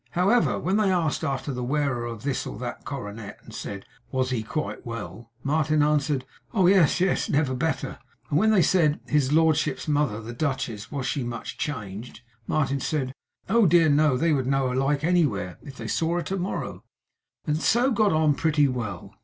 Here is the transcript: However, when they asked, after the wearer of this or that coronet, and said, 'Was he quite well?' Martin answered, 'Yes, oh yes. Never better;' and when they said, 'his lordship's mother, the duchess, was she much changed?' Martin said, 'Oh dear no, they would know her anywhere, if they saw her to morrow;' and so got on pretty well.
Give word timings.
However, 0.13 0.57
when 0.57 0.77
they 0.77 0.89
asked, 0.91 1.23
after 1.23 1.53
the 1.53 1.63
wearer 1.63 2.05
of 2.07 2.23
this 2.23 2.47
or 2.47 2.57
that 2.57 2.85
coronet, 2.85 3.37
and 3.43 3.53
said, 3.53 3.85
'Was 4.11 4.31
he 4.31 4.41
quite 4.41 4.83
well?' 4.83 5.29
Martin 5.43 5.83
answered, 5.83 6.25
'Yes, 6.55 6.99
oh 6.99 7.05
yes. 7.05 7.29
Never 7.29 7.53
better;' 7.53 7.99
and 8.31 8.39
when 8.39 8.49
they 8.49 8.63
said, 8.63 8.99
'his 9.07 9.31
lordship's 9.31 9.87
mother, 9.87 10.19
the 10.19 10.33
duchess, 10.33 10.91
was 10.91 11.05
she 11.05 11.23
much 11.23 11.55
changed?' 11.59 12.21
Martin 12.47 12.79
said, 12.79 13.13
'Oh 13.47 13.67
dear 13.67 13.89
no, 13.89 14.17
they 14.17 14.33
would 14.33 14.47
know 14.47 14.69
her 14.69 14.97
anywhere, 15.03 15.59
if 15.61 15.77
they 15.77 15.87
saw 15.87 16.15
her 16.15 16.23
to 16.23 16.35
morrow;' 16.37 16.83
and 17.45 17.61
so 17.61 17.91
got 17.91 18.11
on 18.11 18.33
pretty 18.33 18.67
well. 18.67 19.13